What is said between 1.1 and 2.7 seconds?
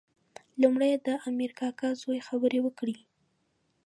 امیر کاکا زوی خبرې